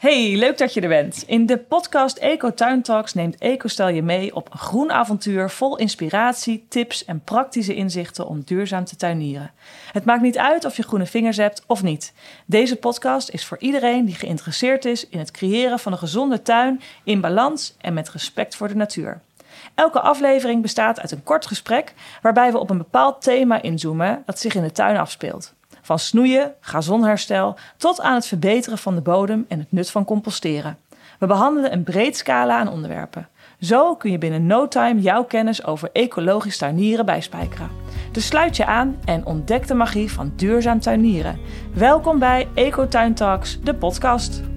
Hey, 0.00 0.36
leuk 0.36 0.58
dat 0.58 0.74
je 0.74 0.80
er 0.80 0.88
bent. 0.88 1.24
In 1.26 1.46
de 1.46 1.58
podcast 1.58 2.16
Eco 2.16 2.54
Tuin 2.54 2.82
Talks 2.82 3.14
neemt 3.14 3.38
EcoStel 3.38 3.88
je 3.88 4.02
mee 4.02 4.34
op 4.34 4.52
een 4.52 4.58
groen 4.58 4.92
avontuur 4.92 5.50
vol 5.50 5.76
inspiratie, 5.76 6.66
tips 6.68 7.04
en 7.04 7.24
praktische 7.24 7.74
inzichten 7.74 8.26
om 8.26 8.42
duurzaam 8.44 8.84
te 8.84 8.96
tuinieren. 8.96 9.50
Het 9.92 10.04
maakt 10.04 10.22
niet 10.22 10.38
uit 10.38 10.64
of 10.64 10.76
je 10.76 10.82
groene 10.82 11.06
vingers 11.06 11.36
hebt 11.36 11.62
of 11.66 11.82
niet. 11.82 12.12
Deze 12.46 12.76
podcast 12.76 13.30
is 13.30 13.44
voor 13.44 13.58
iedereen 13.58 14.04
die 14.04 14.14
geïnteresseerd 14.14 14.84
is 14.84 15.08
in 15.08 15.18
het 15.18 15.30
creëren 15.30 15.78
van 15.78 15.92
een 15.92 15.98
gezonde 15.98 16.42
tuin 16.42 16.80
in 17.04 17.20
balans 17.20 17.76
en 17.80 17.94
met 17.94 18.10
respect 18.10 18.56
voor 18.56 18.68
de 18.68 18.76
natuur. 18.76 19.20
Elke 19.74 20.00
aflevering 20.00 20.62
bestaat 20.62 21.00
uit 21.00 21.10
een 21.10 21.22
kort 21.22 21.46
gesprek 21.46 21.94
waarbij 22.22 22.52
we 22.52 22.58
op 22.58 22.70
een 22.70 22.78
bepaald 22.78 23.22
thema 23.22 23.62
inzoomen 23.62 24.22
dat 24.26 24.38
zich 24.38 24.54
in 24.54 24.62
de 24.62 24.72
tuin 24.72 24.96
afspeelt. 24.96 25.54
Van 25.82 25.98
snoeien, 25.98 26.54
gazonherstel 26.60 27.56
tot 27.76 28.00
aan 28.00 28.14
het 28.14 28.26
verbeteren 28.26 28.78
van 28.78 28.94
de 28.94 29.00
bodem 29.00 29.44
en 29.48 29.58
het 29.58 29.72
nut 29.72 29.90
van 29.90 30.04
composteren. 30.04 30.76
We 31.18 31.26
behandelen 31.26 31.72
een 31.72 31.82
breed 31.82 32.16
scala 32.16 32.58
aan 32.58 32.68
onderwerpen. 32.68 33.28
Zo 33.60 33.96
kun 33.96 34.10
je 34.10 34.18
binnen 34.18 34.46
no 34.46 34.68
time 34.68 35.00
jouw 35.00 35.24
kennis 35.24 35.64
over 35.64 35.88
ecologisch 35.92 36.58
tuinieren 36.58 37.06
bijspijkeren. 37.06 37.70
Dus 38.12 38.26
sluit 38.26 38.56
je 38.56 38.66
aan 38.66 38.96
en 39.04 39.26
ontdek 39.26 39.66
de 39.66 39.74
magie 39.74 40.12
van 40.12 40.32
duurzaam 40.36 40.80
tuinieren. 40.80 41.38
Welkom 41.74 42.18
bij 42.18 42.48
Ecotuin 42.54 43.14
Talks, 43.14 43.60
de 43.60 43.74
podcast. 43.74 44.49